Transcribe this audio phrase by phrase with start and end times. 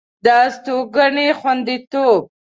[0.25, 2.23] د استوګنې خوندیتوب